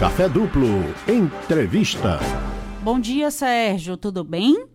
Café 0.00 0.30
Duplo. 0.30 0.66
Entrevista. 1.06 2.18
Bom 2.82 2.98
dia, 2.98 3.30
Sérgio. 3.30 3.98
Tudo 3.98 4.24
bem? 4.24 4.66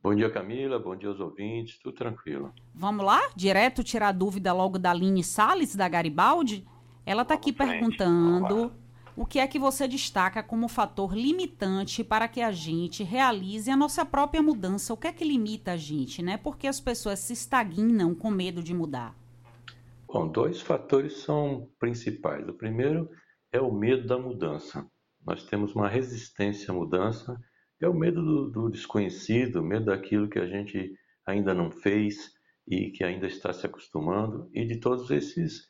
Bom 0.00 0.14
dia, 0.14 0.30
Camila. 0.30 0.78
Bom 0.78 0.94
dia 0.94 1.08
aos 1.08 1.18
ouvintes. 1.18 1.80
Tudo 1.82 1.96
tranquilo. 1.96 2.54
Vamos 2.72 3.04
lá? 3.04 3.20
Direto 3.34 3.82
tirar 3.82 4.12
dúvida 4.12 4.52
logo 4.52 4.78
da 4.78 4.92
Aline 4.92 5.24
Salles, 5.24 5.74
da 5.74 5.88
Garibaldi? 5.88 6.64
Ela 7.04 7.22
está 7.22 7.34
aqui 7.34 7.52
perguntando 7.52 8.72
o 9.16 9.26
que 9.26 9.40
é 9.40 9.48
que 9.48 9.58
você 9.58 9.88
destaca 9.88 10.44
como 10.44 10.68
fator 10.68 11.12
limitante 11.12 12.04
para 12.04 12.28
que 12.28 12.40
a 12.40 12.52
gente 12.52 13.02
realize 13.02 13.68
a 13.68 13.76
nossa 13.76 14.04
própria 14.04 14.40
mudança? 14.40 14.94
O 14.94 14.96
que 14.96 15.08
é 15.08 15.12
que 15.12 15.24
limita 15.24 15.72
a 15.72 15.76
gente, 15.76 16.22
né? 16.22 16.36
Porque 16.36 16.68
as 16.68 16.78
pessoas 16.78 17.18
se 17.18 17.32
estagnam 17.32 18.14
com 18.14 18.30
medo 18.30 18.62
de 18.62 18.72
mudar. 18.72 19.12
Bom, 20.06 20.28
dois 20.28 20.60
fatores 20.60 21.14
são 21.14 21.68
principais. 21.80 22.48
O 22.48 22.52
primeiro 22.52 23.10
é 23.52 23.60
o 23.60 23.70
medo 23.70 24.06
da 24.06 24.18
mudança. 24.18 24.90
Nós 25.24 25.44
temos 25.44 25.74
uma 25.74 25.88
resistência 25.88 26.72
à 26.72 26.74
mudança, 26.74 27.38
é 27.80 27.88
o 27.88 27.94
medo 27.94 28.22
do, 28.22 28.50
do 28.50 28.70
desconhecido, 28.70 29.62
medo 29.62 29.86
daquilo 29.86 30.28
que 30.28 30.38
a 30.38 30.46
gente 30.46 30.92
ainda 31.26 31.52
não 31.52 31.70
fez 31.70 32.32
e 32.66 32.90
que 32.90 33.04
ainda 33.04 33.26
está 33.26 33.52
se 33.52 33.66
acostumando, 33.66 34.48
e 34.54 34.64
de 34.64 34.78
todos 34.78 35.10
esses 35.10 35.68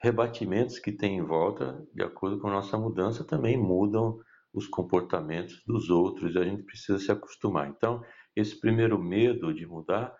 rebatimentos 0.00 0.78
que 0.78 0.92
tem 0.92 1.16
em 1.18 1.24
volta, 1.24 1.86
de 1.94 2.02
acordo 2.02 2.38
com 2.38 2.48
a 2.48 2.52
nossa 2.52 2.76
mudança, 2.76 3.24
também 3.24 3.56
mudam 3.56 4.18
os 4.52 4.66
comportamentos 4.66 5.62
dos 5.66 5.88
outros 5.88 6.34
e 6.34 6.38
a 6.38 6.44
gente 6.44 6.64
precisa 6.64 6.98
se 6.98 7.10
acostumar. 7.10 7.68
Então, 7.68 8.02
esse 8.36 8.58
primeiro 8.60 9.02
medo 9.02 9.54
de 9.54 9.64
mudar 9.66 10.14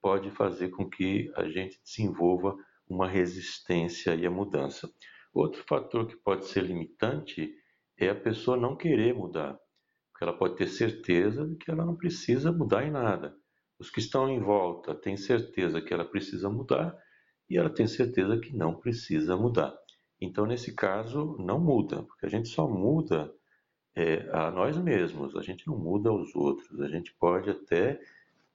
pode 0.00 0.30
fazer 0.30 0.68
com 0.68 0.88
que 0.88 1.32
a 1.34 1.48
gente 1.48 1.80
desenvolva 1.82 2.54
uma 2.88 3.08
resistência 3.08 4.12
à 4.12 4.30
mudança. 4.30 4.88
Outro 5.32 5.64
fator 5.66 6.06
que 6.06 6.16
pode 6.16 6.46
ser 6.46 6.62
limitante 6.62 7.54
é 7.98 8.08
a 8.08 8.14
pessoa 8.14 8.56
não 8.56 8.76
querer 8.76 9.14
mudar, 9.14 9.58
porque 10.10 10.24
ela 10.24 10.36
pode 10.36 10.56
ter 10.56 10.68
certeza 10.68 11.46
de 11.46 11.56
que 11.56 11.70
ela 11.70 11.84
não 11.84 11.96
precisa 11.96 12.52
mudar 12.52 12.84
em 12.86 12.90
nada. 12.90 13.34
Os 13.78 13.90
que 13.90 14.00
estão 14.00 14.28
em 14.28 14.40
volta 14.40 14.94
têm 14.94 15.16
certeza 15.16 15.80
que 15.80 15.92
ela 15.92 16.04
precisa 16.04 16.48
mudar 16.50 16.96
e 17.48 17.56
ela 17.56 17.70
tem 17.70 17.86
certeza 17.86 18.38
que 18.38 18.54
não 18.54 18.74
precisa 18.74 19.36
mudar. 19.36 19.76
Então, 20.20 20.46
nesse 20.46 20.74
caso, 20.74 21.36
não 21.38 21.58
muda, 21.58 22.02
porque 22.04 22.26
a 22.26 22.28
gente 22.28 22.48
só 22.48 22.68
muda 22.68 23.34
é, 23.94 24.28
a 24.32 24.50
nós 24.50 24.76
mesmos, 24.78 25.36
a 25.36 25.42
gente 25.42 25.66
não 25.66 25.76
muda 25.76 26.10
aos 26.10 26.34
outros. 26.34 26.80
A 26.80 26.88
gente 26.88 27.12
pode 27.14 27.50
até 27.50 28.00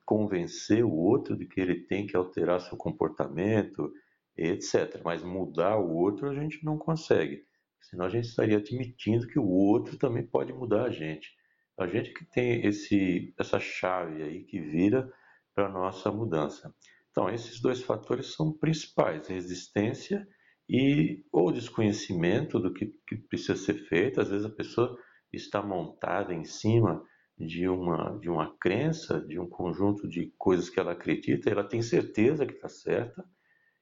convencer 0.05 0.85
o 0.85 0.93
outro 0.93 1.35
de 1.35 1.45
que 1.45 1.59
ele 1.59 1.81
tem 1.81 2.07
que 2.07 2.15
alterar 2.15 2.61
seu 2.61 2.77
comportamento, 2.77 3.91
etc. 4.37 5.01
Mas 5.03 5.23
mudar 5.23 5.77
o 5.77 5.95
outro 5.95 6.29
a 6.29 6.33
gente 6.33 6.63
não 6.63 6.77
consegue, 6.77 7.45
senão 7.81 8.05
a 8.05 8.09
gente 8.09 8.25
estaria 8.25 8.57
admitindo 8.57 9.27
que 9.27 9.39
o 9.39 9.47
outro 9.47 9.97
também 9.97 10.25
pode 10.25 10.53
mudar 10.53 10.85
a 10.85 10.91
gente. 10.91 11.29
A 11.77 11.87
gente 11.87 12.11
que 12.13 12.25
tem 12.25 12.65
esse, 12.65 13.33
essa 13.37 13.59
chave 13.59 14.23
aí 14.23 14.43
que 14.43 14.59
vira 14.59 15.11
para 15.53 15.67
a 15.67 15.71
nossa 15.71 16.11
mudança. 16.11 16.73
Então, 17.11 17.29
esses 17.29 17.59
dois 17.59 17.81
fatores 17.81 18.33
são 18.33 18.51
principais: 18.51 19.27
resistência 19.27 20.27
e 20.69 21.23
ou 21.31 21.51
desconhecimento 21.51 22.59
do 22.59 22.73
que, 22.73 22.87
que 23.07 23.15
precisa 23.15 23.55
ser 23.55 23.75
feito. 23.87 24.21
Às 24.21 24.29
vezes 24.29 24.45
a 24.45 24.53
pessoa 24.53 24.97
está 25.31 25.61
montada 25.61 26.33
em 26.33 26.43
cima 26.43 27.03
de 27.37 27.67
uma, 27.67 28.17
de 28.19 28.29
uma 28.29 28.55
crença, 28.57 29.21
de 29.21 29.39
um 29.39 29.47
conjunto 29.47 30.07
de 30.07 30.33
coisas 30.37 30.69
que 30.69 30.79
ela 30.79 30.93
acredita, 30.93 31.49
ela 31.49 31.63
tem 31.63 31.81
certeza 31.81 32.45
que 32.45 32.53
está 32.53 32.67
certa, 32.67 33.23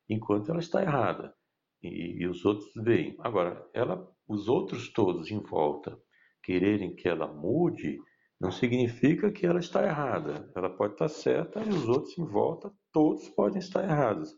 enquanto 0.09 0.49
ela 0.49 0.59
está 0.59 0.81
errada. 0.81 1.33
E, 1.81 2.23
e, 2.23 2.27
os 2.27 2.45
outros 2.45 2.71
veem. 2.75 3.15
Agora, 3.19 3.67
ela, 3.73 4.09
os 4.27 4.47
outros 4.47 4.91
todos 4.91 5.29
em 5.29 5.39
volta 5.39 5.97
quererem 6.41 6.95
que 6.95 7.07
ela 7.07 7.27
mude, 7.27 7.99
não 8.39 8.51
significa 8.51 9.31
que 9.31 9.45
ela 9.45 9.59
está 9.59 9.83
errada. 9.83 10.51
Ela 10.55 10.69
pode 10.69 10.93
estar 10.93 11.09
certa 11.09 11.63
e 11.63 11.69
os 11.69 11.87
outros 11.87 12.17
em 12.17 12.25
volta, 12.25 12.71
todos 12.91 13.27
podem 13.29 13.59
estar 13.59 13.83
errados. 13.83 14.35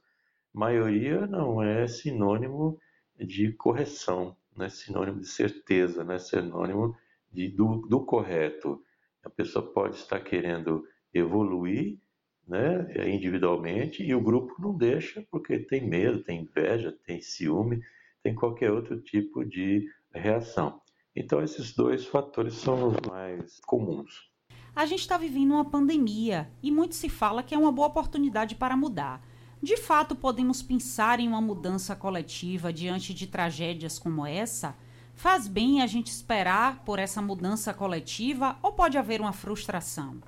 Maioria 0.53 1.27
não 1.27 1.61
é 1.61 1.87
sinônimo 1.87 2.79
de 3.17 3.51
correção, 3.53 4.35
não 4.55 4.65
é 4.65 4.69
sinônimo 4.69 5.19
de 5.19 5.27
certeza, 5.27 6.03
não 6.03 6.15
é 6.15 6.19
sinônimo 6.19 6.95
de, 7.31 7.49
do, 7.49 7.81
do 7.87 8.05
correto. 8.05 8.81
A 9.23 9.29
pessoa 9.29 9.73
pode 9.73 9.95
estar 9.95 10.19
querendo 10.21 10.83
evoluir 11.13 11.99
né, 12.47 12.87
individualmente 13.07 14.03
e 14.03 14.15
o 14.15 14.21
grupo 14.21 14.55
não 14.59 14.75
deixa 14.75 15.25
porque 15.29 15.59
tem 15.59 15.87
medo, 15.87 16.23
tem 16.23 16.41
inveja, 16.41 16.95
tem 17.05 17.21
ciúme, 17.21 17.81
tem 18.23 18.33
qualquer 18.33 18.71
outro 18.71 18.99
tipo 19.01 19.43
de 19.43 19.85
reação. 20.13 20.81
Então, 21.15 21.41
esses 21.41 21.73
dois 21.73 22.05
fatores 22.05 22.53
são 22.53 22.89
os 22.89 22.97
mais 23.07 23.59
comuns. 23.65 24.29
A 24.75 24.85
gente 24.85 24.99
está 24.99 25.17
vivendo 25.17 25.53
uma 25.53 25.65
pandemia 25.65 26.49
e 26.61 26.71
muito 26.71 26.93
se 26.93 27.09
fala 27.09 27.41
que 27.41 27.55
é 27.55 27.57
uma 27.57 27.71
boa 27.71 27.87
oportunidade 27.87 28.55
para 28.55 28.77
mudar. 28.77 29.25
De 29.61 29.75
fato, 29.75 30.15
podemos 30.15 30.61
pensar 30.61 31.19
em 31.19 31.27
uma 31.27 31.41
mudança 31.41 31.95
coletiva 31.95 32.71
diante 32.71 33.11
de 33.13 33.25
tragédias 33.25 33.97
como 33.97 34.25
essa? 34.25 34.75
Faz 35.15 35.47
bem 35.47 35.81
a 35.81 35.87
gente 35.87 36.11
esperar 36.11 36.83
por 36.85 36.99
essa 36.99 37.23
mudança 37.23 37.73
coletiva 37.73 38.55
ou 38.61 38.71
pode 38.71 38.99
haver 38.99 39.19
uma 39.19 39.33
frustração? 39.33 40.21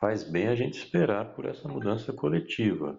Faz 0.00 0.24
bem 0.24 0.48
a 0.48 0.54
gente 0.54 0.78
esperar 0.78 1.34
por 1.34 1.44
essa 1.44 1.68
mudança 1.68 2.10
coletiva. 2.10 2.98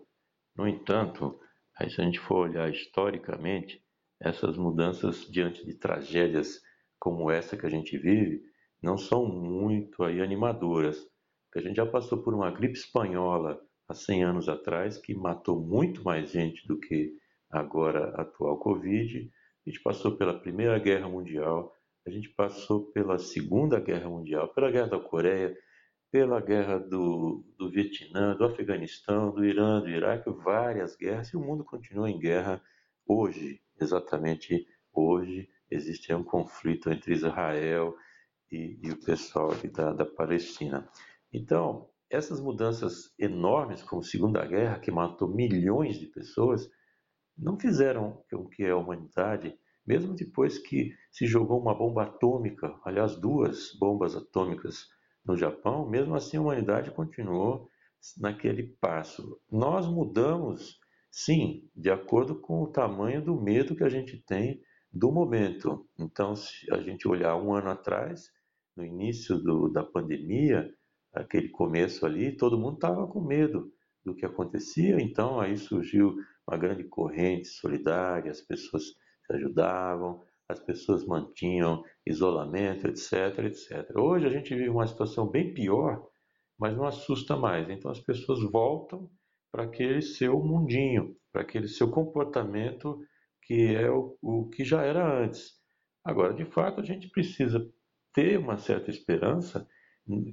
No 0.55 0.67
entanto, 0.67 1.39
aí 1.75 1.89
se 1.89 1.99
a 1.99 2.03
gente 2.03 2.19
for 2.19 2.47
olhar 2.47 2.69
historicamente, 2.69 3.83
essas 4.21 4.55
mudanças 4.55 5.25
diante 5.25 5.65
de 5.65 5.73
tragédias 5.73 6.61
como 6.99 7.31
essa 7.31 7.57
que 7.57 7.65
a 7.65 7.69
gente 7.69 7.97
vive 7.97 8.43
não 8.83 8.99
são 8.99 9.25
muito 9.25 10.03
aí 10.03 10.21
animadoras. 10.21 11.03
a 11.55 11.59
gente 11.59 11.77
já 11.77 11.87
passou 11.87 12.21
por 12.21 12.35
uma 12.35 12.51
gripe 12.51 12.77
espanhola 12.77 13.59
há 13.89 13.95
100 13.95 14.23
anos 14.23 14.47
atrás 14.47 14.99
que 14.99 15.15
matou 15.15 15.59
muito 15.59 16.03
mais 16.03 16.29
gente 16.29 16.67
do 16.67 16.79
que 16.79 17.17
agora 17.49 18.13
a 18.15 18.21
atual 18.21 18.59
Covid. 18.59 19.27
A 19.65 19.69
gente 19.71 19.81
passou 19.81 20.17
pela 20.17 20.39
Primeira 20.39 20.77
Guerra 20.77 21.09
Mundial, 21.09 21.75
a 22.05 22.11
gente 22.11 22.29
passou 22.29 22.91
pela 22.91 23.17
Segunda 23.17 23.79
Guerra 23.79 24.07
Mundial, 24.07 24.53
pela 24.53 24.69
Guerra 24.69 24.89
da 24.89 24.99
Coreia, 24.99 25.57
pela 26.11 26.41
Guerra 26.41 26.77
do, 26.77 27.41
do 27.57 27.71
Vietnã, 27.71 28.35
do 28.35 28.43
Afeganistão, 28.43 29.31
do 29.31 29.45
Irã, 29.45 29.79
do 29.79 29.89
Iraque, 29.89 30.29
várias 30.29 30.95
guerras, 30.97 31.29
e 31.29 31.37
o 31.37 31.39
mundo 31.39 31.63
continua 31.63 32.09
em 32.09 32.19
guerra 32.19 32.61
hoje, 33.07 33.61
exatamente 33.79 34.67
hoje, 34.93 35.49
existe 35.69 36.13
um 36.13 36.23
conflito 36.23 36.91
entre 36.91 37.13
Israel 37.13 37.95
e, 38.51 38.77
e 38.83 38.91
o 38.91 38.99
pessoal 38.99 39.51
da, 39.73 39.93
da 39.93 40.05
Palestina. 40.05 40.87
Então, 41.31 41.89
essas 42.09 42.41
mudanças 42.41 43.13
enormes, 43.17 43.81
como 43.81 44.01
a 44.01 44.05
Segunda 44.05 44.45
Guerra, 44.45 44.79
que 44.79 44.91
matou 44.91 45.29
milhões 45.29 45.97
de 45.97 46.07
pessoas, 46.07 46.69
não 47.37 47.57
fizeram 47.57 48.21
com 48.29 48.49
que 48.49 48.65
a 48.65 48.75
humanidade, 48.75 49.57
mesmo 49.87 50.13
depois 50.13 50.57
que 50.57 50.93
se 51.09 51.25
jogou 51.25 51.61
uma 51.61 51.73
bomba 51.73 52.03
atômica, 52.03 52.77
aliás, 52.83 53.15
duas 53.15 53.73
bombas 53.79 54.13
atômicas 54.13 54.89
no 55.25 55.37
Japão, 55.37 55.87
mesmo 55.89 56.15
assim 56.15 56.37
a 56.37 56.41
humanidade 56.41 56.91
continuou 56.91 57.69
naquele 58.17 58.63
passo. 58.79 59.39
Nós 59.51 59.87
mudamos, 59.87 60.79
sim, 61.11 61.69
de 61.75 61.89
acordo 61.89 62.39
com 62.39 62.63
o 62.63 62.71
tamanho 62.71 63.23
do 63.23 63.39
medo 63.39 63.75
que 63.75 63.83
a 63.83 63.89
gente 63.89 64.17
tem 64.25 64.61
do 64.91 65.11
momento. 65.11 65.87
Então, 65.99 66.35
se 66.35 66.71
a 66.73 66.81
gente 66.81 67.07
olhar 67.07 67.35
um 67.37 67.53
ano 67.53 67.69
atrás, 67.69 68.29
no 68.75 68.83
início 68.83 69.37
do, 69.37 69.69
da 69.69 69.83
pandemia, 69.83 70.69
aquele 71.13 71.49
começo 71.49 72.05
ali, 72.05 72.35
todo 72.35 72.57
mundo 72.57 72.75
estava 72.75 73.07
com 73.07 73.21
medo 73.21 73.71
do 74.03 74.15
que 74.15 74.25
acontecia, 74.25 74.99
então 74.99 75.39
aí 75.39 75.57
surgiu 75.57 76.15
uma 76.47 76.57
grande 76.57 76.83
corrente 76.85 77.47
solidária, 77.47 78.31
as 78.31 78.41
pessoas 78.41 78.83
se 78.85 79.33
ajudavam, 79.33 80.23
as 80.51 80.59
pessoas 80.59 81.05
mantinham 81.05 81.83
isolamento, 82.05 82.87
etc, 82.87 83.39
etc. 83.45 83.95
Hoje 83.95 84.25
a 84.25 84.29
gente 84.29 84.53
vive 84.53 84.69
uma 84.69 84.87
situação 84.87 85.29
bem 85.29 85.53
pior, 85.53 86.05
mas 86.59 86.75
não 86.75 86.85
assusta 86.85 87.35
mais. 87.35 87.69
Então 87.69 87.89
as 87.89 87.99
pessoas 87.99 88.39
voltam 88.51 89.09
para 89.51 89.63
aquele 89.63 90.01
seu 90.01 90.39
mundinho, 90.43 91.15
para 91.31 91.41
aquele 91.41 91.67
seu 91.67 91.89
comportamento 91.89 92.99
que 93.43 93.75
é 93.75 93.89
o, 93.89 94.17
o 94.21 94.49
que 94.49 94.63
já 94.63 94.83
era 94.83 95.23
antes. 95.23 95.59
Agora, 96.03 96.33
de 96.33 96.45
fato, 96.45 96.79
a 96.79 96.83
gente 96.83 97.09
precisa 97.09 97.67
ter 98.13 98.37
uma 98.37 98.57
certa 98.57 98.89
esperança 98.89 99.67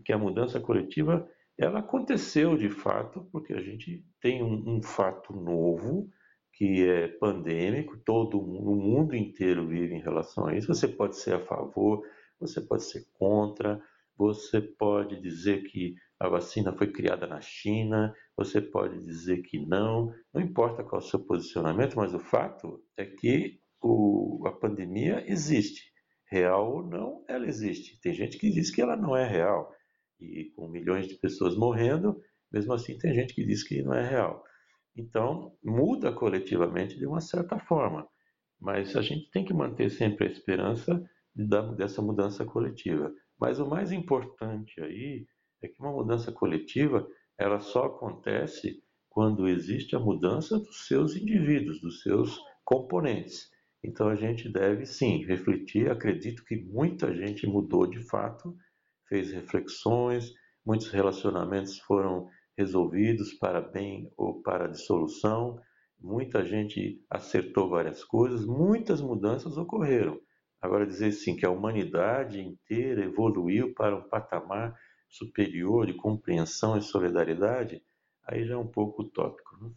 que 0.05 0.12
a 0.12 0.19
mudança 0.19 0.61
coletiva 0.61 1.29
ela 1.59 1.81
aconteceu 1.81 2.56
de 2.56 2.71
fato, 2.71 3.29
porque 3.32 3.53
a 3.53 3.61
gente 3.61 4.05
tem 4.21 4.43
um, 4.43 4.76
um 4.76 4.82
fato 4.82 5.32
novo 5.32 6.09
que 6.58 6.84
é 6.84 7.06
pandêmico, 7.06 7.96
todo 8.05 8.40
o 8.40 8.44
mundo 8.44 9.14
inteiro 9.14 9.69
vive 9.69 9.94
em 9.94 10.02
relação 10.02 10.46
a 10.46 10.56
isso. 10.56 10.66
Você 10.66 10.88
pode 10.88 11.16
ser 11.16 11.34
a 11.34 11.46
favor, 11.46 12.02
você 12.40 12.60
pode 12.60 12.82
ser 12.82 13.06
contra, 13.14 13.81
você 14.16 14.60
pode 14.60 15.20
dizer 15.22 15.62
que 15.62 15.94
a 16.19 16.28
vacina 16.28 16.76
foi 16.76 16.88
criada 16.90 17.28
na 17.28 17.40
China, 17.40 18.12
você 18.37 18.60
pode 18.60 19.00
dizer 19.05 19.43
que 19.43 19.64
não, 19.64 20.12
não 20.34 20.43
importa 20.43 20.82
qual 20.82 21.00
é 21.00 21.05
o 21.05 21.08
seu 21.08 21.20
posicionamento, 21.20 21.94
mas 21.94 22.12
o 22.12 22.19
fato 22.19 22.82
é 22.96 23.04
que 23.06 23.61
o, 23.81 24.43
a 24.44 24.50
pandemia 24.50 25.25
existe. 25.31 25.93
real 26.31 26.75
ou 26.75 26.82
não, 26.82 27.25
ela 27.28 27.46
existe. 27.46 28.00
Tem 28.00 28.12
gente 28.12 28.37
que 28.37 28.50
diz 28.50 28.70
que 28.70 28.82
ela 28.82 28.96
não 28.96 29.16
é 29.16 29.25
real. 29.25 29.72
E 30.20 30.46
com 30.56 30.69
milhões 30.69 31.06
de 31.06 31.14
pessoas 31.14 31.56
morrendo, 31.56 32.20
mesmo 32.52 32.72
assim 32.72 32.99
tem 32.99 33.14
gente 33.14 33.32
que 33.32 33.46
diz 33.46 33.62
que 33.62 33.81
não 33.82 33.94
é 33.94 34.02
real. 34.08 34.43
Então, 34.99 35.56
muda 35.62 36.12
coletivamente 36.12 36.99
de 36.99 37.06
uma 37.06 37.21
certa 37.21 37.56
forma. 37.61 38.05
Mas 38.61 38.97
a 38.97 39.00
gente 39.00 39.31
tem 39.31 39.45
que 39.45 39.55
manter 39.55 39.91
sempre 39.91 40.27
a 40.27 40.31
esperança 40.31 41.00
de 41.33 41.47
dar, 41.47 41.73
dessa 41.77 42.03
mudança 42.03 42.45
coletiva. 42.45 43.15
Mas 43.41 43.61
o 43.61 43.69
mais 43.69 43.93
importante 43.93 44.81
aí 44.81 45.25
é 45.62 45.69
que 45.69 45.81
uma 45.81 45.93
mudança 45.93 46.33
coletiva 46.33 47.06
ela 47.39 47.61
só 47.61 47.85
acontece 47.85 48.83
quando 49.09 49.47
existe 49.47 49.95
a 49.95 50.00
mudança 50.00 50.59
dos 50.59 50.89
seus 50.89 51.15
indivíduos, 51.15 51.81
dos 51.81 52.03
seus 52.03 52.37
componentes. 52.65 53.49
Então 53.85 54.09
a 54.09 54.17
gente 54.17 54.49
deve 54.49 54.85
sim 54.85 55.25
refletir. 55.25 55.89
Acredito 55.89 56.45
que 56.45 56.56
muita 56.56 57.15
gente 57.15 57.47
mudou 57.47 57.87
de 57.87 58.00
fato, 58.09 58.56
fez 59.09 59.31
reflexões, 59.31 60.33
muitos 60.67 60.89
relacionamentos 60.91 61.79
foram 61.79 62.29
resolvidos 62.58 63.32
para 63.34 63.60
bem 63.60 64.12
ou 64.16 64.43
para 64.43 64.66
dissolução, 64.66 65.60
muita 66.00 66.44
gente 66.44 67.00
acertou 67.08 67.70
várias 67.70 68.02
coisas, 68.02 68.44
muitas 68.44 69.00
mudanças 69.00 69.56
ocorreram. 69.56 70.19
Agora 70.60 70.84
dizer 70.84 71.12
sim 71.12 71.37
que 71.37 71.46
a 71.46 71.50
humanidade 71.50 72.40
inteira 72.40 73.05
evoluiu 73.05 73.72
para 73.75 73.96
um 73.96 74.08
patamar 74.08 74.75
superior 75.08 75.87
de 75.87 75.94
compreensão 75.94 76.76
e 76.76 76.82
solidariedade, 76.82 77.81
aí 78.26 78.44
já 78.44 78.55
é 78.55 78.58
um 78.58 78.66
pouco 78.66 79.02
utópico. 79.02 79.56
Né? 79.62 79.70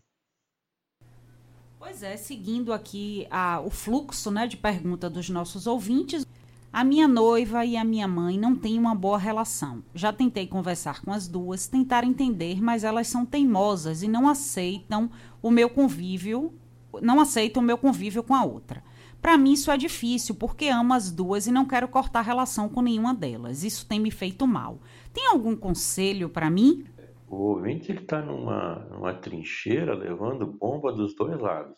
Pois 1.77 2.01
é, 2.01 2.17
seguindo 2.17 2.73
aqui 2.73 3.27
a, 3.29 3.61
o 3.61 3.69
fluxo 3.69 4.31
né, 4.31 4.47
de 4.47 4.57
pergunta 4.57 5.07
dos 5.07 5.29
nossos 5.29 5.67
ouvintes, 5.67 6.25
a 6.73 6.85
minha 6.85 7.05
noiva 7.05 7.65
e 7.65 7.75
a 7.75 7.83
minha 7.83 8.07
mãe 8.07 8.37
não 8.37 8.55
têm 8.55 8.79
uma 8.79 8.95
boa 8.95 9.17
relação. 9.17 9.83
Já 9.93 10.13
tentei 10.13 10.47
conversar 10.47 11.01
com 11.01 11.11
as 11.11 11.27
duas, 11.27 11.67
tentar 11.67 12.05
entender, 12.05 12.61
mas 12.61 12.85
elas 12.85 13.07
são 13.07 13.25
teimosas 13.25 14.03
e 14.03 14.07
não 14.07 14.29
aceitam 14.29 15.09
o 15.41 15.51
meu 15.51 15.69
convívio, 15.69 16.53
não 17.01 17.19
aceitam 17.19 17.61
o 17.61 17.65
meu 17.65 17.77
convívio 17.77 18.23
com 18.23 18.33
a 18.33 18.45
outra. 18.45 18.81
Para 19.21 19.37
mim 19.37 19.51
isso 19.51 19.69
é 19.69 19.75
difícil, 19.75 20.33
porque 20.35 20.69
amo 20.69 20.93
as 20.93 21.11
duas 21.11 21.45
e 21.45 21.51
não 21.51 21.65
quero 21.65 21.89
cortar 21.89 22.21
relação 22.21 22.69
com 22.69 22.81
nenhuma 22.81 23.13
delas. 23.13 23.65
Isso 23.65 23.85
tem 23.85 23.99
me 23.99 24.09
feito 24.09 24.47
mal. 24.47 24.79
Tem 25.13 25.27
algum 25.27 25.57
conselho 25.57 26.29
para 26.29 26.49
mim? 26.49 26.85
O 27.27 27.35
ouvinte 27.49 27.91
está 27.91 28.21
numa, 28.21 28.75
numa 28.89 29.13
trincheira 29.13 29.93
levando 29.93 30.47
bomba 30.47 30.93
dos 30.93 31.13
dois 31.15 31.37
lados. 31.37 31.77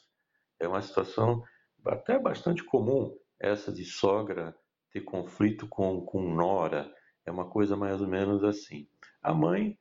É 0.62 0.68
uma 0.68 0.82
situação 0.84 1.42
até 1.84 2.20
bastante 2.20 2.64
comum 2.64 3.12
essa 3.42 3.74
de 3.74 3.84
sogra 3.84 4.56
ter 4.94 5.02
conflito 5.02 5.68
com, 5.68 6.02
com 6.02 6.34
nora. 6.34 6.94
É 7.26 7.32
uma 7.32 7.50
coisa 7.50 7.76
mais 7.76 8.00
ou 8.00 8.08
menos 8.08 8.44
assim. 8.44 8.88
A 9.22 9.34
mãe 9.34 9.78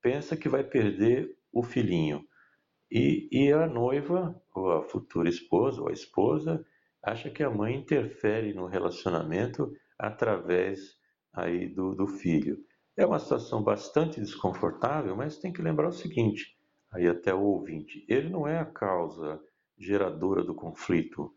pensa 0.00 0.36
que 0.36 0.48
vai 0.48 0.64
perder 0.64 1.36
o 1.52 1.62
filhinho. 1.62 2.24
E, 2.90 3.28
e 3.30 3.52
a 3.52 3.66
noiva, 3.66 4.40
ou 4.54 4.72
a 4.72 4.82
futura 4.82 5.28
esposa, 5.28 5.82
ou 5.82 5.88
a 5.88 5.92
esposa, 5.92 6.64
acha 7.02 7.30
que 7.30 7.42
a 7.42 7.50
mãe 7.50 7.76
interfere 7.76 8.54
no 8.54 8.66
relacionamento 8.66 9.72
através 9.98 10.96
aí 11.32 11.68
do, 11.68 11.94
do 11.94 12.06
filho. 12.06 12.58
É 12.96 13.04
uma 13.04 13.18
situação 13.18 13.62
bastante 13.62 14.20
desconfortável, 14.20 15.14
mas 15.14 15.38
tem 15.38 15.52
que 15.52 15.60
lembrar 15.60 15.88
o 15.88 15.92
seguinte, 15.92 16.56
aí 16.90 17.06
até 17.06 17.34
o 17.34 17.42
ouvinte, 17.42 18.06
ele 18.08 18.30
não 18.30 18.48
é 18.48 18.58
a 18.58 18.64
causa 18.64 19.38
geradora 19.78 20.42
do 20.42 20.54
conflito, 20.54 21.34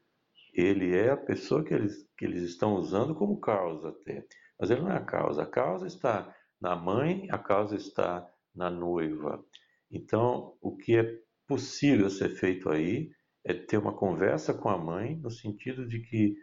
ele 0.53 0.95
é 0.95 1.11
a 1.11 1.17
pessoa 1.17 1.63
que 1.63 1.73
eles, 1.73 2.07
que 2.17 2.25
eles 2.25 2.43
estão 2.43 2.75
usando 2.75 3.15
como 3.15 3.39
causa 3.39 3.89
até, 3.89 4.25
mas 4.59 4.69
ele 4.69 4.81
não 4.81 4.91
é 4.91 4.97
a 4.97 5.05
causa, 5.05 5.43
a 5.43 5.45
causa 5.45 5.87
está 5.87 6.33
na 6.59 6.75
mãe, 6.75 7.27
a 7.31 7.37
causa 7.37 7.75
está 7.75 8.27
na 8.53 8.69
noiva. 8.69 9.43
Então, 9.91 10.57
o 10.61 10.75
que 10.75 10.97
é 10.97 11.19
possível 11.47 12.09
ser 12.09 12.29
feito 12.29 12.69
aí 12.69 13.09
é 13.43 13.53
ter 13.53 13.77
uma 13.77 13.95
conversa 13.95 14.53
com 14.53 14.69
a 14.69 14.77
mãe 14.77 15.15
no 15.17 15.31
sentido 15.31 15.87
de 15.87 15.99
que 16.01 16.35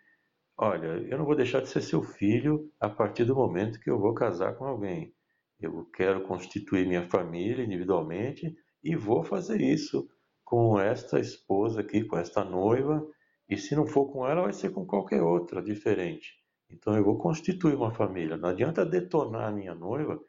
Olha, 0.58 0.86
eu 0.86 1.18
não 1.18 1.26
vou 1.26 1.36
deixar 1.36 1.60
de 1.60 1.68
ser 1.68 1.82
seu 1.82 2.02
filho 2.02 2.72
a 2.80 2.88
partir 2.88 3.26
do 3.26 3.34
momento 3.34 3.78
que 3.78 3.90
eu 3.90 3.98
vou 3.98 4.14
casar 4.14 4.56
com 4.56 4.64
alguém. 4.64 5.12
Eu 5.60 5.84
quero 5.94 6.22
constituir 6.22 6.86
minha 6.86 7.06
família 7.06 7.62
individualmente 7.62 8.56
e 8.82 8.96
vou 8.96 9.22
fazer 9.22 9.60
isso 9.60 10.08
com 10.42 10.80
esta 10.80 11.20
esposa 11.20 11.82
aqui, 11.82 12.04
com 12.04 12.16
esta 12.16 12.42
noiva, 12.42 13.06
e 13.48 13.56
se 13.56 13.74
não 13.74 13.86
for 13.86 14.12
com 14.12 14.26
ela, 14.26 14.42
vai 14.42 14.52
ser 14.52 14.70
com 14.70 14.84
qualquer 14.86 15.22
outra 15.22 15.62
diferente. 15.62 16.34
Então 16.70 16.96
eu 16.96 17.04
vou 17.04 17.18
constituir 17.18 17.74
uma 17.74 17.92
família. 17.92 18.36
Não 18.36 18.48
adianta 18.48 18.84
detonar 18.84 19.48
a 19.48 19.52
minha 19.52 19.74
noiva, 19.74 20.20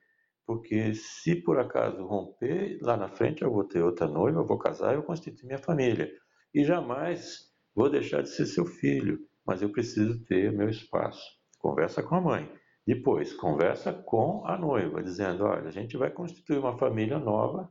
porque 0.45 0.93
se 0.93 1.35
por 1.35 1.59
acaso 1.59 2.05
romper, 2.05 2.77
lá 2.81 2.95
na 2.95 3.09
frente 3.09 3.41
eu 3.41 3.51
vou 3.51 3.63
ter 3.63 3.81
outra 3.81 4.07
noiva, 4.07 4.39
eu 4.39 4.45
vou 4.45 4.57
casar 4.57 4.93
e 4.93 4.97
eu 4.97 5.03
constituir 5.03 5.47
minha 5.47 5.59
família. 5.59 6.11
E 6.53 6.63
jamais 6.63 7.47
vou 7.75 7.89
deixar 7.89 8.21
de 8.21 8.29
ser 8.29 8.45
seu 8.45 8.65
filho 8.65 9.27
mas 9.47 9.61
eu 9.61 9.71
preciso 9.71 10.21
ter 10.25 10.51
meu 10.51 10.69
espaço. 10.69 11.25
Conversa 11.57 12.03
com 12.03 12.15
a 12.15 12.21
mãe. 12.21 12.51
Depois, 12.85 13.33
conversa 13.33 13.93
com 13.93 14.45
a 14.45 14.57
noiva, 14.57 15.01
dizendo: 15.01 15.45
olha, 15.45 15.69
a 15.69 15.71
gente 15.71 15.95
vai 15.95 16.11
constituir 16.11 16.59
uma 16.59 16.77
família 16.77 17.17
nova 17.17 17.69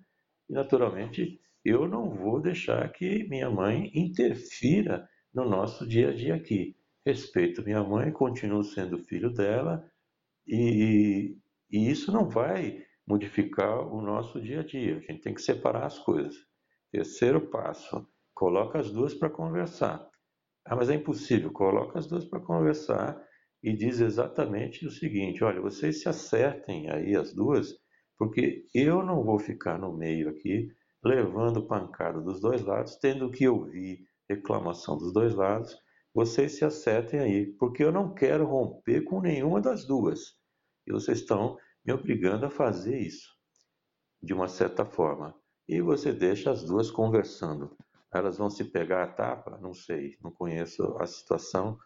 e, 0.48 0.54
naturalmente, 0.54 1.38
eu 1.62 1.86
não 1.86 2.08
vou 2.08 2.40
deixar 2.40 2.90
que 2.92 3.28
minha 3.28 3.50
mãe 3.50 3.90
interfira 3.94 5.06
no 5.36 5.44
nosso 5.44 5.86
dia 5.86 6.08
a 6.08 6.14
dia 6.14 6.34
aqui. 6.34 6.74
Respeito 7.04 7.62
minha 7.62 7.84
mãe, 7.84 8.10
continuo 8.10 8.64
sendo 8.64 8.98
filho 8.98 9.30
dela 9.30 9.86
e, 10.46 11.36
e 11.70 11.90
isso 11.90 12.10
não 12.10 12.26
vai 12.26 12.82
modificar 13.06 13.86
o 13.86 14.00
nosso 14.00 14.40
dia 14.40 14.60
a 14.60 14.64
dia. 14.64 14.96
A 14.96 15.00
gente 15.00 15.20
tem 15.20 15.34
que 15.34 15.42
separar 15.42 15.84
as 15.84 15.98
coisas. 15.98 16.34
Terceiro 16.90 17.50
passo: 17.50 18.08
coloca 18.34 18.78
as 18.78 18.90
duas 18.90 19.12
para 19.12 19.28
conversar. 19.28 20.08
Ah, 20.64 20.74
mas 20.74 20.88
é 20.88 20.94
impossível. 20.94 21.52
Coloca 21.52 21.98
as 21.98 22.06
duas 22.06 22.24
para 22.24 22.40
conversar 22.40 23.22
e 23.62 23.74
diz 23.74 24.00
exatamente 24.00 24.86
o 24.86 24.90
seguinte: 24.90 25.44
olha, 25.44 25.60
vocês 25.60 26.00
se 26.00 26.08
acertem 26.08 26.90
aí 26.90 27.14
as 27.14 27.34
duas, 27.34 27.76
porque 28.18 28.64
eu 28.74 29.04
não 29.04 29.22
vou 29.22 29.38
ficar 29.38 29.78
no 29.78 29.92
meio 29.92 30.30
aqui 30.30 30.72
levando 31.04 31.66
pancada 31.66 32.22
dos 32.22 32.40
dois 32.40 32.62
lados, 32.62 32.96
tendo 32.96 33.30
que 33.30 33.46
ouvir 33.46 34.00
reclamação 34.28 34.96
dos 34.96 35.12
dois 35.12 35.34
lados. 35.34 35.76
Vocês 36.14 36.56
se 36.56 36.64
acertem 36.64 37.20
aí, 37.20 37.46
porque 37.58 37.84
eu 37.84 37.92
não 37.92 38.14
quero 38.14 38.46
romper 38.46 39.02
com 39.02 39.20
nenhuma 39.20 39.60
das 39.60 39.84
duas. 39.84 40.34
E 40.86 40.92
vocês 40.92 41.18
estão 41.18 41.56
me 41.84 41.92
obrigando 41.92 42.46
a 42.46 42.50
fazer 42.50 42.98
isso, 42.98 43.28
de 44.22 44.32
uma 44.32 44.48
certa 44.48 44.84
forma. 44.84 45.34
E 45.68 45.80
você 45.80 46.12
deixa 46.12 46.50
as 46.50 46.64
duas 46.64 46.90
conversando. 46.90 47.76
Elas 48.12 48.38
vão 48.38 48.48
se 48.48 48.64
pegar 48.64 49.02
a 49.02 49.12
tapa? 49.12 49.58
Não 49.58 49.74
sei, 49.74 50.16
não 50.22 50.30
conheço 50.30 50.96
a 50.98 51.06
situação, 51.06 51.76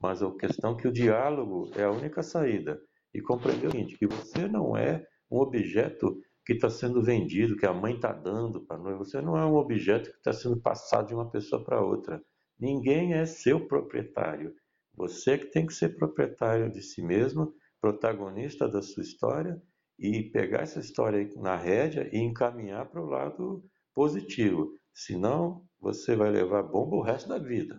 mas 0.00 0.22
a 0.22 0.30
questão 0.36 0.72
é 0.72 0.76
que 0.76 0.88
o 0.88 0.92
diálogo 0.92 1.70
é 1.76 1.84
a 1.84 1.90
única 1.90 2.22
saída. 2.22 2.80
E 3.14 3.20
compreender 3.20 3.68
o 3.68 3.70
seguinte, 3.70 3.96
que 3.96 4.06
você 4.06 4.46
não 4.48 4.76
é 4.76 5.06
um 5.30 5.38
objeto 5.38 6.20
que 6.46 6.52
está 6.52 6.70
sendo 6.70 7.02
vendido, 7.02 7.56
que 7.56 7.66
a 7.66 7.74
mãe 7.74 7.96
está 7.96 8.12
dando 8.12 8.60
para 8.60 8.76
a 8.76 8.78
noiva. 8.78 9.04
Você 9.04 9.20
não 9.20 9.36
é 9.36 9.44
um 9.44 9.56
objeto 9.56 10.12
que 10.12 10.16
está 10.16 10.32
sendo 10.32 10.56
passado 10.60 11.08
de 11.08 11.14
uma 11.14 11.28
pessoa 11.28 11.62
para 11.64 11.82
outra. 11.82 12.22
Ninguém 12.56 13.14
é 13.14 13.26
seu 13.26 13.66
proprietário. 13.66 14.54
Você 14.94 15.36
que 15.36 15.46
tem 15.46 15.66
que 15.66 15.74
ser 15.74 15.96
proprietário 15.96 16.70
de 16.70 16.80
si 16.80 17.02
mesmo, 17.02 17.52
protagonista 17.80 18.68
da 18.68 18.80
sua 18.80 19.02
história 19.02 19.60
e 19.98 20.22
pegar 20.30 20.62
essa 20.62 20.78
história 20.78 21.28
na 21.36 21.56
rédea 21.56 22.08
e 22.12 22.18
encaminhar 22.18 22.88
para 22.88 23.02
o 23.02 23.06
lado 23.06 23.64
positivo. 23.92 24.72
Senão, 24.94 25.66
você 25.80 26.14
vai 26.14 26.30
levar 26.30 26.62
bomba 26.62 26.94
o 26.94 27.02
resto 27.02 27.28
da 27.28 27.38
vida. 27.38 27.76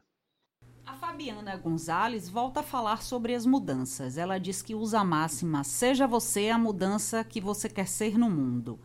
A 0.87 0.93
Fabiana 0.93 1.57
Gonzalez 1.57 2.29
volta 2.29 2.61
a 2.61 2.63
falar 2.63 3.03
sobre 3.03 3.35
as 3.35 3.45
mudanças. 3.45 4.17
Ela 4.17 4.37
diz 4.37 4.61
que 4.61 4.73
usa 4.73 5.01
a 5.01 5.03
máxima: 5.03 5.61
seja 5.61 6.07
você 6.07 6.47
a 6.47 6.57
mudança 6.57 7.25
que 7.25 7.41
você 7.41 7.67
quer 7.67 7.89
ser 7.89 8.17
no 8.17 8.29
mundo. 8.29 8.79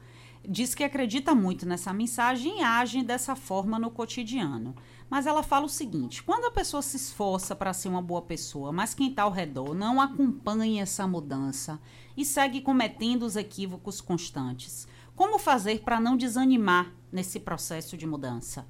Diz 0.45 0.75
que 0.75 0.83
acredita 0.83 1.33
muito 1.33 1.65
nessa 1.65 1.93
mensagem 1.93 2.59
e 2.59 2.63
age 2.65 3.05
dessa 3.05 3.37
forma 3.37 3.79
no 3.79 3.89
cotidiano. 3.89 4.75
Mas 5.09 5.27
ela 5.27 5.45
fala 5.45 5.67
o 5.67 5.69
seguinte: 5.69 6.25
quando 6.25 6.47
a 6.47 6.51
pessoa 6.51 6.83
se 6.83 6.97
esforça 6.97 7.55
para 7.55 7.73
ser 7.73 7.89
uma 7.89 8.03
boa 8.03 8.23
pessoa, 8.23 8.73
mas 8.73 8.95
quem 8.95 9.11
está 9.11 9.23
ao 9.23 9.31
redor 9.31 9.73
não 9.73 10.01
acompanha 10.01 10.83
essa 10.83 11.07
mudança 11.07 11.81
e 12.17 12.25
segue 12.25 12.63
cometendo 12.63 13.23
os 13.23 13.37
equívocos 13.37 14.01
constantes, 14.01 14.89
como 15.15 15.39
fazer 15.39 15.83
para 15.83 16.01
não 16.01 16.17
desanimar 16.17 16.93
nesse 17.13 17.39
processo 17.39 17.97
de 17.97 18.09
mudança? 18.09 18.67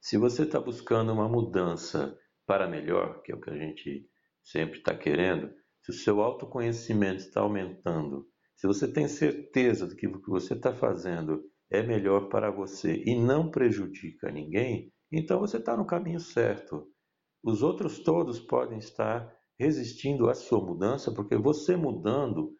Se 0.00 0.18
você 0.18 0.42
está 0.42 0.60
buscando 0.60 1.12
uma 1.12 1.28
mudança 1.28 2.16
para 2.46 2.68
melhor, 2.68 3.22
que 3.22 3.32
é 3.32 3.34
o 3.34 3.40
que 3.40 3.50
a 3.50 3.56
gente 3.56 4.08
sempre 4.42 4.78
está 4.78 4.94
querendo, 4.94 5.50
se 5.82 5.90
o 5.90 5.94
seu 5.94 6.20
autoconhecimento 6.20 7.18
está 7.18 7.40
aumentando, 7.40 8.26
se 8.54 8.66
você 8.66 8.90
tem 8.90 9.06
certeza 9.08 9.86
de 9.86 9.94
que 9.94 10.06
o 10.06 10.22
que 10.22 10.30
você 10.30 10.54
está 10.54 10.72
fazendo 10.72 11.42
é 11.70 11.82
melhor 11.82 12.28
para 12.28 12.50
você 12.50 13.02
e 13.04 13.14
não 13.14 13.50
prejudica 13.50 14.30
ninguém, 14.30 14.92
então 15.12 15.40
você 15.40 15.58
está 15.58 15.76
no 15.76 15.86
caminho 15.86 16.20
certo. 16.20 16.88
Os 17.42 17.62
outros 17.62 18.00
todos 18.00 18.40
podem 18.40 18.78
estar 18.78 19.32
resistindo 19.58 20.28
à 20.28 20.34
sua 20.34 20.64
mudança, 20.64 21.12
porque 21.12 21.36
você 21.36 21.76
mudando, 21.76 22.52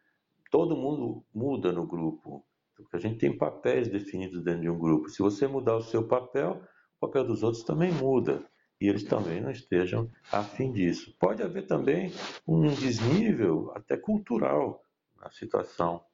todo 0.50 0.76
mundo 0.76 1.24
muda 1.34 1.72
no 1.72 1.86
grupo. 1.86 2.44
Porque 2.76 2.96
a 2.96 3.00
gente 3.00 3.18
tem 3.18 3.36
papéis 3.36 3.88
definidos 3.88 4.44
dentro 4.44 4.62
de 4.62 4.70
um 4.70 4.78
grupo. 4.78 5.08
Se 5.08 5.22
você 5.22 5.46
mudar 5.46 5.76
o 5.76 5.82
seu 5.82 6.06
papel, 6.06 6.60
o 7.00 7.06
papel 7.06 7.24
dos 7.24 7.42
outros 7.42 7.64
também 7.64 7.90
muda. 7.92 8.46
E 8.80 8.88
eles 8.88 9.04
também 9.04 9.40
não 9.40 9.50
estejam 9.50 10.10
afim 10.30 10.70
disso. 10.70 11.14
Pode 11.18 11.42
haver 11.42 11.66
também 11.66 12.12
um 12.46 12.68
desnível, 12.74 13.72
até 13.74 13.96
cultural, 13.96 14.82
na 15.18 15.30
situação 15.30 16.04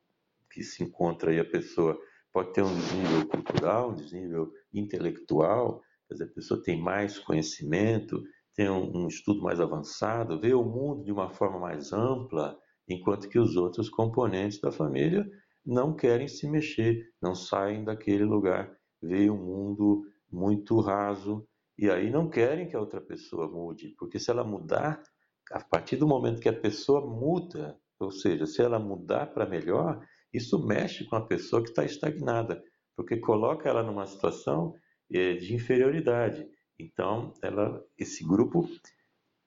que 0.51 0.63
se 0.63 0.85
encontra 0.85 1.31
aí 1.31 1.41
a 1.41 1.45
pessoa. 1.45 1.99
Pode 2.33 2.53
ter 2.53 2.63
um 2.63 2.75
desnível 2.75 3.29
cultural, 3.29 3.91
um 3.91 3.95
desnível 3.95 4.53
intelectual, 4.73 5.83
quer 6.09 6.15
dizer, 6.15 6.25
a 6.25 6.35
pessoa 6.35 6.63
tem 6.63 6.81
mais 6.81 7.19
conhecimento, 7.19 8.23
tem 8.55 8.71
um, 8.71 9.05
um 9.05 9.09
estudo 9.09 9.43
mais 9.43 9.61
avançado, 9.61 10.41
vê 10.41 10.55
o 10.55 10.65
mundo 10.65 11.05
de 11.05 11.13
uma 11.13 11.31
forma 11.31 11.59
mais 11.59 11.93
ampla, 11.93 12.59
enquanto 12.89 13.29
que 13.29 13.39
os 13.39 13.57
outros 13.57 13.89
componentes 13.91 14.61
da 14.61 14.71
família 14.71 15.29
não 15.65 15.95
querem 15.95 16.29
se 16.29 16.49
mexer, 16.49 17.09
não 17.21 17.35
saem 17.35 17.85
daquele 17.85 18.25
lugar, 18.25 18.75
veem 19.01 19.31
um 19.31 19.37
mundo 19.37 20.05
muito 20.31 20.81
raso 20.81 21.47
e 21.83 21.91
aí 21.91 22.11
não 22.11 22.31
querem 22.31 22.69
que 22.69 22.77
a 22.77 22.81
outra 22.81 23.01
pessoa 23.01 23.51
mude, 23.51 23.93
porque 23.99 24.17
se 24.17 24.31
ela 24.31 24.45
mudar, 24.45 25.03
a 25.51 25.59
partir 25.65 25.97
do 25.97 26.07
momento 26.07 26.41
que 26.41 26.49
a 26.49 26.53
pessoa 26.53 27.05
muda, 27.05 27.77
ou 27.99 28.13
seja, 28.13 28.47
se 28.47 28.63
ela 28.63 28.79
mudar 28.79 29.35
para 29.35 29.49
melhor, 29.49 30.01
isso 30.33 30.65
mexe 30.65 31.05
com 31.05 31.17
a 31.17 31.27
pessoa 31.27 31.61
que 31.61 31.71
está 31.71 31.85
estagnada, 31.85 32.63
porque 32.95 33.17
coloca 33.17 33.69
ela 33.69 33.83
numa 33.83 34.07
situação 34.07 34.77
é, 35.13 35.35
de 35.35 35.57
inferioridade. 35.57 36.47
Então, 36.79 37.35
ela, 37.43 37.85
esse 37.99 38.25
grupo, 38.25 38.65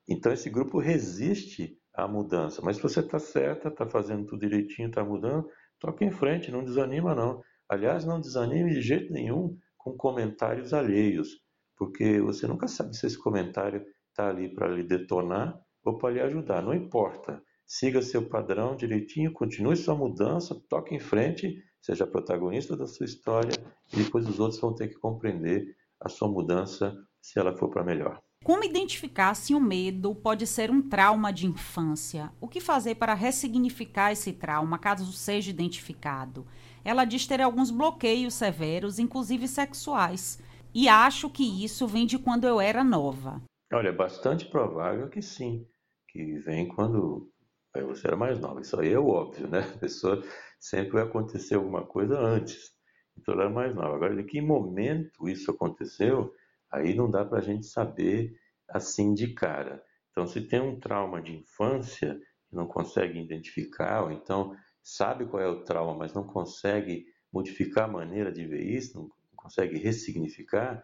então 0.06 0.34
esse 0.34 0.50
grupo 0.50 0.78
resiste 0.78 1.80
à 1.94 2.06
mudança. 2.06 2.62
Mas 2.62 2.76
se 2.76 2.84
você 2.84 3.00
está 3.00 3.18
certa, 3.18 3.70
está 3.70 3.88
fazendo 3.88 4.26
tudo 4.26 4.42
direitinho, 4.42 4.90
está 4.90 5.06
mudando, 5.06 5.48
toque 5.80 6.04
em 6.04 6.12
frente, 6.12 6.52
não 6.52 6.66
desanima 6.66 7.16
não. 7.16 7.42
Aliás, 7.70 8.04
não 8.04 8.20
desanime 8.20 8.74
de 8.74 8.82
jeito 8.82 9.14
nenhum 9.14 9.58
com 9.78 9.96
comentários 9.96 10.74
alheios, 10.74 11.45
porque 11.76 12.20
você 12.20 12.48
nunca 12.48 12.68
sabe 12.68 12.96
se 12.96 13.06
esse 13.06 13.18
comentário 13.18 13.86
está 14.10 14.30
ali 14.30 14.54
para 14.54 14.68
lhe 14.68 14.84
detonar 14.84 15.60
ou 15.84 15.98
para 15.98 16.14
lhe 16.14 16.22
ajudar. 16.22 16.62
Não 16.62 16.74
importa. 16.74 17.42
Siga 17.66 18.02
seu 18.02 18.30
padrão 18.30 18.76
direitinho, 18.76 19.34
continue 19.34 19.76
sua 19.76 19.96
mudança, 19.96 20.56
toque 20.70 20.94
em 20.94 21.00
frente, 21.00 21.56
seja 21.82 22.06
protagonista 22.06 22.78
da 22.78 22.88
sua 22.88 23.06
história 23.06 23.52
e 23.92 23.98
depois 23.98 24.28
os 24.28 24.40
outros 24.40 24.62
vão 24.62 24.74
ter 24.74 24.88
que 24.88 25.00
compreender 25.00 25.76
a 26.00 26.08
sua 26.08 26.28
mudança 26.28 26.96
se 27.22 27.40
ela 27.40 27.56
for 27.58 27.70
para 27.70 27.84
melhor. 27.84 28.22
Como 28.44 28.64
identificar 28.64 29.34
se 29.34 29.56
o 29.56 29.60
medo 29.60 30.14
pode 30.14 30.46
ser 30.46 30.70
um 30.70 30.80
trauma 30.80 31.34
de 31.34 31.48
infância? 31.48 32.32
O 32.40 32.48
que 32.48 32.62
fazer 32.62 32.94
para 32.94 33.16
ressignificar 33.16 34.12
esse 34.12 34.32
trauma, 34.32 34.78
caso 34.78 35.12
seja 35.12 35.50
identificado? 35.50 36.46
Ela 36.84 37.06
diz 37.06 37.26
ter 37.26 37.42
alguns 37.42 37.72
bloqueios 37.72 38.36
severos, 38.36 39.00
inclusive 39.00 39.48
sexuais, 39.48 40.40
e 40.76 40.90
acho 40.90 41.30
que 41.30 41.64
isso 41.64 41.88
vem 41.88 42.06
de 42.06 42.20
quando 42.20 42.46
eu 42.46 42.60
era 42.60 42.84
nova. 42.84 43.42
Olha, 43.72 43.88
é 43.88 43.94
bastante 43.94 44.46
provável 44.46 45.10
que 45.10 45.22
sim, 45.22 45.66
que 46.10 46.38
vem 46.40 46.68
quando 46.68 47.32
você 47.74 48.08
era 48.08 48.18
mais 48.18 48.38
nova. 48.40 48.60
Isso 48.60 48.78
aí 48.78 48.92
é 48.92 49.00
óbvio, 49.00 49.48
né? 49.48 49.60
A 49.76 49.78
pessoa 49.80 50.22
sempre 50.60 50.92
vai 50.92 51.04
acontecer 51.04 51.56
alguma 51.56 51.86
coisa 51.86 52.20
antes. 52.20 52.72
Então 53.18 53.34
ela 53.34 53.46
era 53.46 53.54
mais 53.54 53.74
nova. 53.74 53.96
Agora, 53.96 54.16
de 54.16 54.24
que 54.24 54.42
momento 54.42 55.30
isso 55.30 55.50
aconteceu? 55.50 56.34
Aí 56.70 56.94
não 56.94 57.10
dá 57.10 57.24
para 57.24 57.40
a 57.40 57.42
gente 57.42 57.66
saber 57.66 58.34
assim 58.70 59.14
de 59.14 59.34
cara. 59.34 59.82
Então, 60.12 60.28
se 60.28 60.42
tem 60.42 60.60
um 60.60 60.78
trauma 60.78 61.22
de 61.22 61.38
infância 61.38 62.20
e 62.52 62.56
não 62.56 62.68
consegue 62.68 63.20
identificar, 63.20 64.04
ou 64.04 64.12
então 64.12 64.54
sabe 64.84 65.26
qual 65.26 65.42
é 65.42 65.48
o 65.48 65.64
trauma, 65.64 65.96
mas 65.96 66.14
não 66.14 66.26
consegue 66.26 67.06
modificar 67.32 67.86
a 67.86 67.92
maneira 67.92 68.32
de 68.32 68.46
ver 68.46 68.64
isso, 68.64 68.98
não 68.98 69.10
consegue 69.46 69.78
ressignificar, 69.78 70.84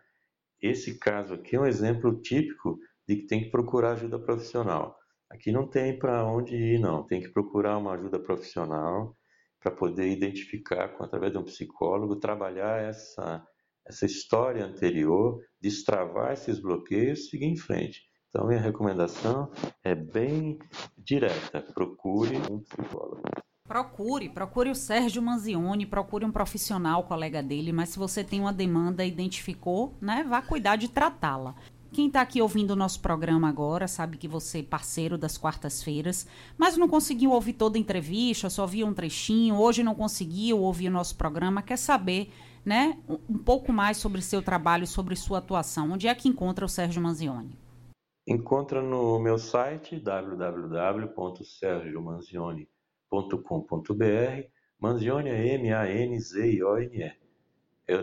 esse 0.62 1.00
caso 1.00 1.34
aqui 1.34 1.56
é 1.56 1.60
um 1.60 1.66
exemplo 1.66 2.22
típico 2.22 2.78
de 3.08 3.16
que 3.16 3.26
tem 3.26 3.44
que 3.44 3.50
procurar 3.50 3.94
ajuda 3.94 4.20
profissional. 4.20 4.96
Aqui 5.32 5.52
não 5.52 5.68
tem 5.68 5.98
para 5.98 6.24
onde 6.26 6.56
ir, 6.56 6.80
não. 6.80 7.06
Tem 7.08 7.20
que 7.22 7.30
procurar 7.30 7.78
uma 7.80 7.94
ajuda 7.94 8.20
profissional 8.20 9.18
para 9.60 9.72
poder 9.72 10.08
identificar, 10.10 10.96
através 11.00 11.32
de 11.32 11.40
um 11.40 11.44
psicólogo, 11.44 12.20
trabalhar 12.20 12.82
essa 12.82 13.44
essa 13.84 14.06
história 14.06 14.64
anterior, 14.64 15.44
destravar 15.60 16.34
esses 16.34 16.60
bloqueios 16.60 17.22
e 17.22 17.30
seguir 17.32 17.46
em 17.46 17.58
frente. 17.58 18.04
Então, 18.30 18.48
minha 18.48 18.62
recomendação 18.62 19.52
é 19.84 19.96
bem 19.96 20.60
direta: 20.96 21.64
procure 21.74 22.38
um 22.38 22.60
psicólogo. 22.60 23.24
Procure, 23.72 24.28
procure 24.28 24.70
o 24.70 24.76
Sérgio 24.76 25.22
Manzioni, 25.22 25.86
procure 25.86 26.26
um 26.26 26.32
profissional, 26.32 27.06
colega 27.06 27.42
dele, 27.42 27.72
mas 27.72 27.88
se 27.88 27.98
você 27.98 28.22
tem 28.22 28.42
uma 28.42 28.52
demanda, 28.52 29.06
identificou, 29.06 29.96
né, 30.02 30.26
vá 30.28 30.42
cuidar 30.42 30.76
de 30.76 30.90
tratá-la. 30.90 31.56
Quem 31.90 32.08
está 32.08 32.20
aqui 32.20 32.42
ouvindo 32.42 32.72
o 32.72 32.76
nosso 32.76 33.00
programa 33.00 33.48
agora 33.48 33.88
sabe 33.88 34.18
que 34.18 34.28
você 34.28 34.60
é 34.60 34.64
parceiro 34.64 35.18
das 35.18 35.38
quartas-feiras, 35.38 36.28
mas 36.58 36.76
não 36.76 36.90
conseguiu 36.90 37.32
ouvir 37.32 37.54
toda 37.54 37.78
a 37.78 37.80
entrevista, 37.80 38.50
só 38.50 38.66
viu 38.66 38.86
um 38.86 38.94
trechinho, 38.94 39.56
hoje 39.56 39.84
não 39.84 39.96
conseguiu 39.96 40.60
ouvir 40.60 40.90
o 40.90 40.92
nosso 40.92 41.16
programa, 41.16 41.62
quer 41.62 41.78
saber 41.78 42.30
né, 42.66 42.98
um 43.08 43.38
pouco 43.38 43.72
mais 43.72 43.96
sobre 43.96 44.22
seu 44.22 44.42
trabalho, 44.42 44.86
sobre 44.86 45.16
sua 45.16 45.38
atuação. 45.38 45.92
Onde 45.92 46.10
é 46.10 46.14
que 46.14 46.28
encontra 46.28 46.66
o 46.66 46.70
Sérgio 46.70 47.02
Manzioni? 47.02 47.58
Encontra 48.28 48.82
no 48.82 49.18
meu 49.18 49.38
site 49.38 49.96
www.sergiomanzioni.com.br. 53.12 54.48
Manzioni 54.80 55.30
é 55.30 55.54
M-A-N-Z-I-O-N-E. 55.56 57.14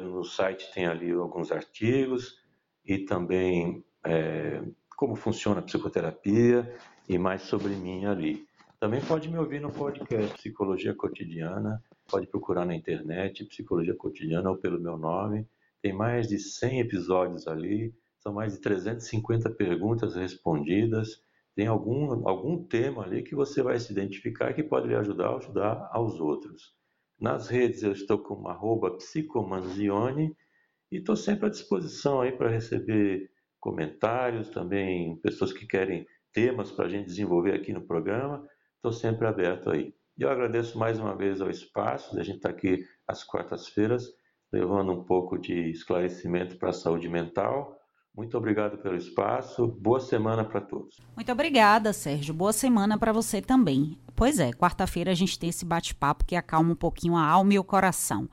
No 0.00 0.22
site 0.22 0.70
tem 0.72 0.86
ali 0.86 1.10
alguns 1.10 1.50
artigos 1.50 2.38
e 2.84 2.98
também 2.98 3.84
é, 4.04 4.62
como 4.96 5.16
funciona 5.16 5.60
a 5.60 5.62
psicoterapia 5.62 6.76
e 7.08 7.18
mais 7.18 7.42
sobre 7.42 7.74
mim 7.74 8.04
ali. 8.04 8.46
Também 8.78 9.00
pode 9.00 9.28
me 9.28 9.38
ouvir 9.38 9.60
no 9.60 9.72
podcast 9.72 10.34
Psicologia 10.34 10.94
Cotidiana 10.94 11.82
Pode 12.08 12.26
procurar 12.26 12.64
na 12.64 12.74
internet, 12.74 13.44
Psicologia 13.44 13.94
Cotidiana 13.94 14.48
ou 14.50 14.56
pelo 14.56 14.80
meu 14.80 14.96
nome. 14.96 15.46
Tem 15.82 15.92
mais 15.92 16.26
de 16.26 16.38
100 16.38 16.80
episódios 16.80 17.46
ali, 17.46 17.94
são 18.18 18.32
mais 18.32 18.54
de 18.54 18.60
350 18.60 19.50
perguntas 19.50 20.14
respondidas. 20.14 21.22
Tem 21.58 21.66
algum, 21.66 22.28
algum 22.28 22.62
tema 22.62 23.02
ali 23.02 23.20
que 23.20 23.34
você 23.34 23.64
vai 23.64 23.80
se 23.80 23.90
identificar 23.90 24.54
que 24.54 24.62
pode 24.62 24.86
lhe 24.86 24.94
ajudar 24.94 25.26
a 25.26 25.36
ajudar 25.38 25.88
aos 25.90 26.20
outros. 26.20 26.72
Nas 27.20 27.48
redes 27.48 27.82
eu 27.82 27.90
estou 27.90 28.16
com 28.16 28.46
arroba 28.46 28.96
psicomanzione 28.96 30.36
e 30.92 30.98
estou 30.98 31.16
sempre 31.16 31.46
à 31.46 31.48
disposição 31.48 32.20
aí 32.20 32.30
para 32.30 32.48
receber 32.48 33.28
comentários, 33.58 34.50
também 34.50 35.16
pessoas 35.16 35.52
que 35.52 35.66
querem 35.66 36.06
temas 36.32 36.70
para 36.70 36.84
a 36.84 36.88
gente 36.88 37.06
desenvolver 37.06 37.54
aqui 37.54 37.72
no 37.72 37.84
programa. 37.84 38.46
Estou 38.76 38.92
sempre 38.92 39.26
aberto 39.26 39.68
aí. 39.68 39.92
E 40.16 40.22
eu 40.22 40.30
agradeço 40.30 40.78
mais 40.78 41.00
uma 41.00 41.16
vez 41.16 41.40
ao 41.40 41.50
espaço, 41.50 42.16
a 42.16 42.22
gente 42.22 42.36
está 42.36 42.50
aqui 42.50 42.84
às 43.04 43.24
quartas-feiras, 43.24 44.04
levando 44.52 44.92
um 44.92 45.02
pouco 45.02 45.36
de 45.36 45.70
esclarecimento 45.70 46.56
para 46.56 46.70
a 46.70 46.72
saúde 46.72 47.08
mental. 47.08 47.76
Muito 48.18 48.36
obrigado 48.36 48.78
pelo 48.78 48.96
espaço. 48.96 49.68
Boa 49.68 50.00
semana 50.00 50.44
para 50.44 50.60
todos. 50.60 50.96
Muito 51.14 51.30
obrigada, 51.30 51.92
Sérgio. 51.92 52.34
Boa 52.34 52.52
semana 52.52 52.98
para 52.98 53.12
você 53.12 53.40
também. 53.40 53.96
Pois 54.16 54.40
é, 54.40 54.50
quarta-feira 54.50 55.12
a 55.12 55.14
gente 55.14 55.38
tem 55.38 55.50
esse 55.50 55.64
bate-papo 55.64 56.24
que 56.24 56.34
acalma 56.34 56.72
um 56.72 56.74
pouquinho 56.74 57.14
a 57.14 57.24
alma 57.24 57.54
e 57.54 57.60
o 57.60 57.62
coração. 57.62 58.28